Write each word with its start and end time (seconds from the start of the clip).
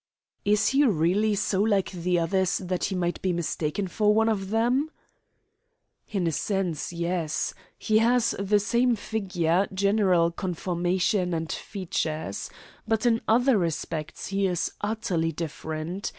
"Is 0.43 0.69
he 0.69 0.83
really 0.83 1.35
so 1.35 1.61
like 1.61 1.91
the 1.91 2.17
others 2.17 2.57
that 2.57 2.85
he 2.85 2.95
might 2.95 3.21
be 3.21 3.31
mistaken 3.33 3.87
for 3.87 4.11
one 4.15 4.29
of 4.29 4.49
them?" 4.49 4.89
"In 6.09 6.25
a 6.25 6.31
sense, 6.31 6.91
yes. 6.91 7.53
He 7.77 7.99
has 7.99 8.33
the 8.39 8.59
same 8.59 8.95
figure, 8.95 9.67
general 9.71 10.31
conformation, 10.31 11.35
and 11.35 11.51
features. 11.51 12.49
But 12.87 13.05
in 13.05 13.21
other 13.27 13.59
respects 13.59 14.29
he 14.29 14.47
is 14.47 14.71
utterly 14.81 15.31
different. 15.31 16.09